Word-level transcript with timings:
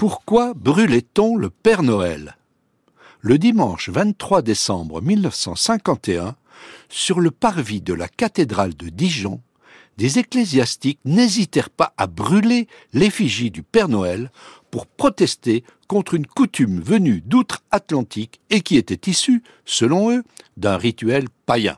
Pourquoi 0.00 0.54
brûlait-on 0.54 1.36
le 1.36 1.50
Père 1.50 1.82
Noël? 1.82 2.38
Le 3.20 3.36
dimanche 3.36 3.90
23 3.90 4.40
décembre 4.40 5.02
1951, 5.02 6.36
sur 6.88 7.20
le 7.20 7.30
parvis 7.30 7.82
de 7.82 7.92
la 7.92 8.08
cathédrale 8.08 8.74
de 8.74 8.88
Dijon, 8.88 9.42
des 9.98 10.18
ecclésiastiques 10.18 11.00
n'hésitèrent 11.04 11.68
pas 11.68 11.92
à 11.98 12.06
brûler 12.06 12.66
l'effigie 12.94 13.50
du 13.50 13.62
Père 13.62 13.90
Noël 13.90 14.30
pour 14.70 14.86
protester 14.86 15.64
contre 15.86 16.14
une 16.14 16.26
coutume 16.26 16.80
venue 16.80 17.20
d'outre-Atlantique 17.20 18.40
et 18.48 18.62
qui 18.62 18.78
était 18.78 19.10
issue, 19.10 19.42
selon 19.66 20.10
eux, 20.12 20.24
d'un 20.56 20.78
rituel 20.78 21.26
païen. 21.44 21.76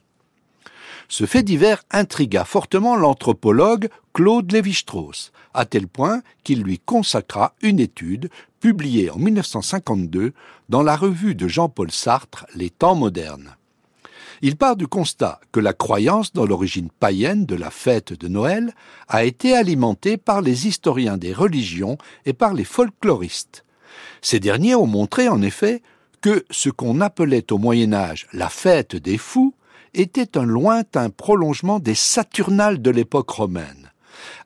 Ce 1.13 1.27
fait 1.27 1.43
divers 1.43 1.83
intrigua 1.91 2.47
fortement 2.47 2.97
l'anthropologue 2.97 3.91
Claude 4.15 4.51
Lévi-Strauss, 4.51 5.31
à 5.53 5.67
tel 5.67 5.87
point 5.87 6.23
qu'il 6.43 6.63
lui 6.63 6.79
consacra 6.79 7.53
une 7.61 7.81
étude 7.81 8.31
publiée 8.61 9.11
en 9.11 9.19
1952 9.19 10.33
dans 10.71 10.83
la 10.83 10.97
revue 10.97 11.35
de 11.35 11.49
Jean-Paul 11.49 11.91
Sartre 11.91 12.47
Les 12.55 12.71
temps 12.71 12.95
modernes. 12.95 13.57
Il 14.41 14.57
part 14.57 14.75
du 14.75 14.87
constat 14.87 15.39
que 15.53 15.61
la 15.61 15.75
croyance 15.75 16.33
dans 16.33 16.47
l'origine 16.47 16.89
païenne 16.89 17.45
de 17.45 17.57
la 17.57 17.71
fête 17.71 18.15
de 18.19 18.29
Noël 18.29 18.73
a 19.07 19.25
été 19.25 19.55
alimentée 19.55 20.17
par 20.17 20.41
les 20.41 20.67
historiens 20.67 21.19
des 21.19 21.35
religions 21.35 21.99
et 22.25 22.33
par 22.33 22.55
les 22.55 22.65
folkloristes. 22.65 23.67
Ces 24.23 24.41
derniers 24.41 24.77
ont 24.77 24.87
montré 24.87 25.29
en 25.29 25.43
effet 25.43 25.83
que 26.23 26.47
ce 26.51 26.71
qu'on 26.71 27.03
appelait 27.03 27.53
au 27.53 27.59
Moyen 27.59 27.93
Âge 27.93 28.29
la 28.33 28.49
fête 28.49 28.97
des 28.97 29.19
fous 29.19 29.55
était 29.95 30.39
un 30.39 30.45
lointain 30.45 31.11
prolongement 31.11 31.79
des 31.79 31.95
Saturnales 31.95 32.81
de 32.81 32.91
l'époque 32.91 33.31
romaine. 33.31 33.91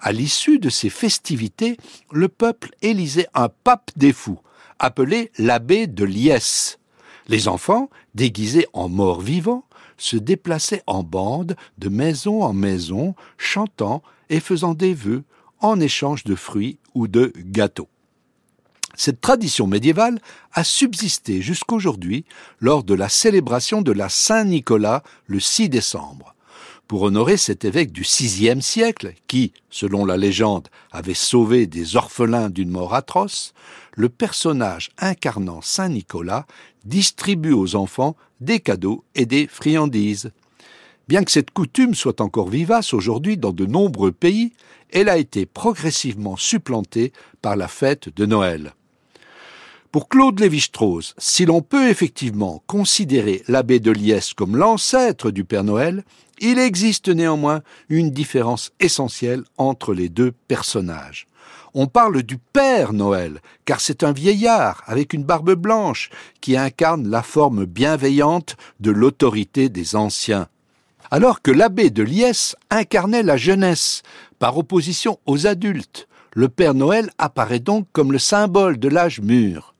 À 0.00 0.12
l'issue 0.12 0.58
de 0.58 0.68
ces 0.68 0.90
festivités, 0.90 1.76
le 2.10 2.28
peuple 2.28 2.70
élisait 2.82 3.28
un 3.34 3.48
pape 3.48 3.90
des 3.96 4.12
fous, 4.12 4.40
appelé 4.78 5.30
l'abbé 5.38 5.86
de 5.86 6.04
Liesse. 6.04 6.78
Les 7.28 7.48
enfants, 7.48 7.90
déguisés 8.14 8.66
en 8.72 8.88
morts 8.88 9.20
vivants, 9.20 9.64
se 9.98 10.16
déplaçaient 10.16 10.82
en 10.86 11.02
bande 11.02 11.56
de 11.78 11.88
maison 11.88 12.42
en 12.42 12.52
maison, 12.52 13.14
chantant 13.38 14.02
et 14.28 14.40
faisant 14.40 14.74
des 14.74 14.94
vœux 14.94 15.24
en 15.60 15.80
échange 15.80 16.24
de 16.24 16.34
fruits 16.34 16.78
ou 16.94 17.08
de 17.08 17.32
gâteaux. 17.36 17.88
Cette 18.96 19.20
tradition 19.20 19.66
médiévale 19.66 20.18
a 20.52 20.64
subsisté 20.64 21.42
jusqu'aujourd'hui 21.42 22.24
lors 22.60 22.82
de 22.82 22.94
la 22.94 23.10
célébration 23.10 23.82
de 23.82 23.92
la 23.92 24.08
Saint-Nicolas 24.08 25.02
le 25.26 25.38
6 25.38 25.68
décembre. 25.68 26.34
Pour 26.88 27.02
honorer 27.02 27.36
cet 27.36 27.64
évêque 27.64 27.92
du 27.92 28.02
VIe 28.02 28.62
siècle, 28.62 29.12
qui, 29.26 29.52
selon 29.70 30.04
la 30.04 30.16
légende, 30.16 30.68
avait 30.92 31.14
sauvé 31.14 31.66
des 31.66 31.96
orphelins 31.96 32.48
d'une 32.48 32.70
mort 32.70 32.94
atroce, 32.94 33.54
le 33.96 34.08
personnage 34.08 34.90
incarnant 34.96 35.60
Saint 35.62 35.88
Nicolas 35.88 36.46
distribue 36.84 37.52
aux 37.52 37.74
enfants 37.74 38.16
des 38.40 38.60
cadeaux 38.60 39.04
et 39.14 39.26
des 39.26 39.46
friandises. 39.46 40.30
Bien 41.08 41.22
que 41.22 41.30
cette 41.30 41.50
coutume 41.50 41.94
soit 41.94 42.20
encore 42.20 42.48
vivace 42.48 42.94
aujourd'hui 42.94 43.36
dans 43.36 43.52
de 43.52 43.66
nombreux 43.66 44.12
pays, 44.12 44.52
elle 44.90 45.08
a 45.08 45.18
été 45.18 45.44
progressivement 45.44 46.36
supplantée 46.36 47.12
par 47.42 47.56
la 47.56 47.68
fête 47.68 48.14
de 48.14 48.26
Noël. 48.26 48.74
Pour 49.96 50.10
Claude 50.10 50.40
Lévi-Strauss, 50.40 51.14
si 51.16 51.46
l'on 51.46 51.62
peut 51.62 51.88
effectivement 51.88 52.62
considérer 52.66 53.42
l'abbé 53.48 53.80
de 53.80 53.90
Liesse 53.90 54.34
comme 54.34 54.54
l'ancêtre 54.54 55.30
du 55.30 55.42
Père 55.42 55.64
Noël, 55.64 56.04
il 56.38 56.58
existe 56.58 57.08
néanmoins 57.08 57.62
une 57.88 58.10
différence 58.10 58.72
essentielle 58.78 59.42
entre 59.56 59.94
les 59.94 60.10
deux 60.10 60.32
personnages. 60.48 61.26
On 61.72 61.86
parle 61.86 62.22
du 62.24 62.36
Père 62.36 62.92
Noël, 62.92 63.40
car 63.64 63.80
c'est 63.80 64.02
un 64.02 64.12
vieillard 64.12 64.82
avec 64.84 65.14
une 65.14 65.24
barbe 65.24 65.54
blanche 65.54 66.10
qui 66.42 66.58
incarne 66.58 67.08
la 67.08 67.22
forme 67.22 67.64
bienveillante 67.64 68.56
de 68.80 68.90
l'autorité 68.90 69.70
des 69.70 69.96
anciens. 69.96 70.46
Alors 71.10 71.40
que 71.40 71.50
l'abbé 71.50 71.88
de 71.88 72.02
Liesse 72.02 72.54
incarnait 72.68 73.22
la 73.22 73.38
jeunesse, 73.38 74.02
par 74.38 74.58
opposition 74.58 75.18
aux 75.24 75.46
adultes, 75.46 76.06
le 76.34 76.50
Père 76.50 76.74
Noël 76.74 77.08
apparaît 77.16 77.60
donc 77.60 77.86
comme 77.94 78.12
le 78.12 78.18
symbole 78.18 78.78
de 78.78 78.88
l'âge 78.88 79.22
mûr. 79.22 79.72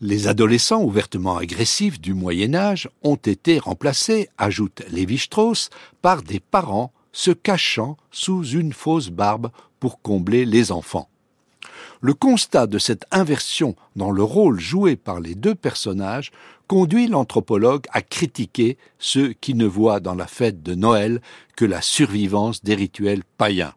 Les 0.00 0.28
adolescents 0.28 0.82
ouvertement 0.82 1.38
agressifs 1.38 2.00
du 2.00 2.14
Moyen 2.14 2.54
Âge 2.54 2.88
ont 3.02 3.16
été 3.16 3.58
remplacés, 3.58 4.28
ajoute 4.38 4.82
Lévi-Strauss, 4.90 5.70
par 6.02 6.22
des 6.22 6.38
parents 6.38 6.92
se 7.12 7.32
cachant 7.32 7.96
sous 8.12 8.44
une 8.44 8.72
fausse 8.72 9.08
barbe 9.08 9.50
pour 9.80 10.00
combler 10.00 10.44
les 10.44 10.70
enfants. 10.70 11.08
Le 12.00 12.14
constat 12.14 12.68
de 12.68 12.78
cette 12.78 13.06
inversion 13.10 13.74
dans 13.96 14.12
le 14.12 14.22
rôle 14.22 14.60
joué 14.60 14.94
par 14.94 15.18
les 15.18 15.34
deux 15.34 15.56
personnages 15.56 16.30
conduit 16.68 17.08
l'anthropologue 17.08 17.86
à 17.90 18.00
critiquer 18.00 18.76
ceux 19.00 19.32
qui 19.32 19.54
ne 19.54 19.66
voient 19.66 19.98
dans 19.98 20.14
la 20.14 20.28
fête 20.28 20.62
de 20.62 20.76
Noël 20.76 21.20
que 21.56 21.64
la 21.64 21.82
survivance 21.82 22.62
des 22.62 22.76
rituels 22.76 23.24
païens. 23.36 23.74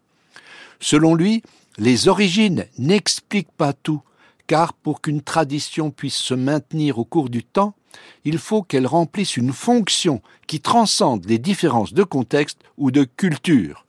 Selon 0.80 1.16
lui, 1.16 1.42
les 1.80 2.08
origines 2.08 2.68
n'expliquent 2.78 3.52
pas 3.58 3.74
tout, 3.74 4.02
car 4.52 4.74
pour 4.74 5.00
qu'une 5.00 5.22
tradition 5.22 5.92
puisse 5.92 6.18
se 6.18 6.34
maintenir 6.34 7.00
au 7.00 7.06
cours 7.06 7.30
du 7.30 7.42
temps, 7.42 7.74
il 8.26 8.38
faut 8.38 8.64
qu'elle 8.64 8.86
remplisse 8.86 9.38
une 9.38 9.54
fonction 9.54 10.22
qui 10.46 10.60
transcende 10.60 11.24
les 11.26 11.38
différences 11.38 11.94
de 11.94 12.04
contexte 12.04 12.58
ou 12.78 12.92
de 12.92 13.06
culture. 13.06 13.86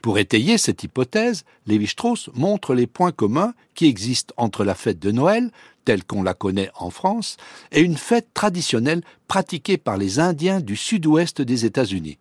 Pour 0.00 0.18
étayer 0.18 0.58
cette 0.58 0.84
hypothèse, 0.84 1.44
Lévi-Strauss 1.66 2.30
montre 2.34 2.76
les 2.76 2.86
points 2.86 3.10
communs 3.10 3.52
qui 3.74 3.86
existent 3.86 4.32
entre 4.36 4.62
la 4.62 4.76
fête 4.76 5.00
de 5.00 5.10
Noël, 5.10 5.50
telle 5.84 6.04
qu'on 6.04 6.22
la 6.22 6.34
connaît 6.34 6.70
en 6.76 6.90
France, 6.90 7.36
et 7.72 7.80
une 7.80 7.96
fête 7.96 8.28
traditionnelle 8.32 9.02
pratiquée 9.26 9.76
par 9.76 9.96
les 9.96 10.20
Indiens 10.20 10.60
du 10.60 10.76
sud-ouest 10.76 11.42
des 11.42 11.64
États-Unis. 11.64 12.18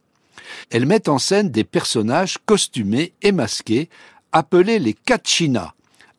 Elle 0.72 0.88
met 0.88 1.08
en 1.08 1.20
scène 1.20 1.52
des 1.52 1.66
personnages 1.66 2.40
costumés 2.48 3.14
et 3.22 3.32
masqués, 3.32 3.90
appelés 4.32 4.80
les 4.80 4.96
Kachina, 4.96 5.76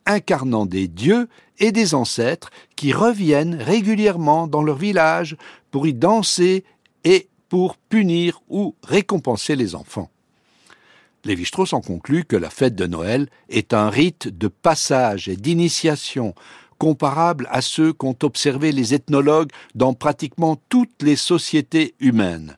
incarnant 0.07 0.67
des 0.67 0.89
dieux 0.89 1.29
et 1.59 1.73
des 1.73 1.95
ancêtres 1.95 2.51
qui 2.77 2.93
reviennent 2.93 3.55
régulièrement 3.55 4.47
dans 4.47 4.63
leur 4.63 4.77
village 4.77 5.37
pour 5.71 5.87
y 5.87 5.95
danser 5.95 6.65
et 7.05 7.29
pour 7.49 7.77
punir 7.77 8.41
ou 8.49 8.75
récompenser 8.83 9.57
les 9.57 9.75
enfants. 9.75 10.11
Lévi-Strauss 11.25 11.75
en 11.75 11.83
conclut 11.83 12.25
que 12.25 12.37
la 12.37 12.49
fête 12.49 12.75
de 12.75 12.87
Noël 12.87 13.29
est 13.51 13.75
un 13.75 13.91
rite 13.91 14.29
de 14.29 14.49
passage 14.49 15.29
et 15.29 15.37
d'initiation 15.37 16.35
comparable 16.79 17.47
à 17.51 17.61
ceux 17.61 17.93
qu'ont 17.93 18.17
observé 18.23 18.73
les 18.73 18.95
ethnologues 18.95 19.51
dans 19.75 19.93
pratiquement 19.93 20.57
toutes 20.71 21.03
les 21.03 21.17
sociétés 21.17 21.95
humaines. 22.01 22.57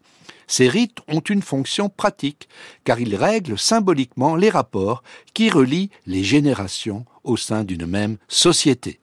Ces 0.53 0.69
rites 0.69 0.99
ont 1.09 1.21
une 1.21 1.41
fonction 1.41 1.89
pratique, 1.89 2.47
car 2.85 3.01
ils 3.01 3.17
règlent 3.17 3.59
symboliquement 3.59 4.37
les 4.37 4.51
rapports 4.51 5.03
qui 5.33 5.49
relient 5.49 5.89
les 6.05 6.23
générations 6.23 7.07
au 7.25 7.39
sein 7.39 7.65
d'une 7.65 7.87
même 7.87 8.19
société. 8.29 9.01